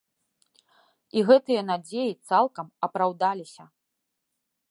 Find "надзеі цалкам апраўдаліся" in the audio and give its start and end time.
1.67-3.63